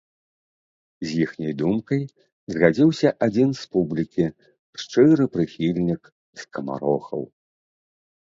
З 1.09 1.17
іхняй 1.23 1.51
думкай 1.61 2.01
згадзіўся 2.53 3.09
адзін 3.25 3.49
з 3.61 3.69
публікі, 3.75 4.25
шчыры 4.83 5.25
прыхільнік 5.35 6.01
скамарохаў. 6.45 7.21